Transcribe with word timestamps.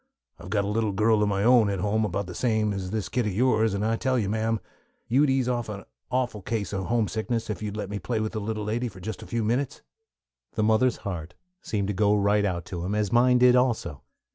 I've 0.39 0.49
got 0.49 0.63
a 0.63 0.67
little 0.67 0.93
girl 0.93 1.21
of 1.21 1.29
my 1.29 1.43
own 1.43 1.69
at 1.69 1.77
home 1.79 2.05
about 2.05 2.25
the 2.25 2.33
same 2.33 2.73
age 2.73 2.79
as 2.79 2.89
this 2.89 3.07
kid 3.07 3.27
of 3.27 3.33
yours, 3.33 3.75
and 3.75 3.85
I 3.85 3.97
tell 3.97 4.17
you, 4.17 4.29
ma'am, 4.29 4.59
you'd 5.07 5.29
ease 5.29 5.47
off 5.47 5.69
an 5.69 5.83
awful 6.09 6.41
case 6.41 6.73
of 6.73 6.85
homesickness 6.85 7.51
if 7.51 7.61
you'd 7.61 7.77
let 7.77 7.91
me 7.91 7.99
play 7.99 8.19
with 8.19 8.31
the 8.31 8.41
little 8.41 8.63
lady 8.63 8.89
just 8.89 9.19
for 9.19 9.25
a 9.25 9.27
few 9.27 9.43
minutes." 9.43 9.83
The 10.53 10.63
mother's 10.63 10.97
heart 11.05 11.35
seemed 11.61 11.87
to 11.89 11.93
go 11.93 12.15
right 12.15 12.45
out 12.45 12.65
to 12.65 12.83
him, 12.83 12.95
as 12.95 13.09
did 13.09 13.13
mine 13.13 13.55
also. 13.55 14.01